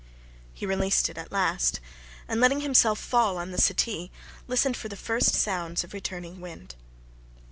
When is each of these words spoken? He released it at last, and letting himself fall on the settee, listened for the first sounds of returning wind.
He 0.51 0.65
released 0.65 1.09
it 1.09 1.17
at 1.19 1.31
last, 1.31 1.79
and 2.27 2.41
letting 2.41 2.61
himself 2.61 2.97
fall 2.99 3.37
on 3.37 3.51
the 3.51 3.59
settee, 3.61 4.09
listened 4.47 4.75
for 4.75 4.87
the 4.89 4.95
first 4.95 5.35
sounds 5.35 5.83
of 5.83 5.93
returning 5.93 6.41
wind. 6.41 6.73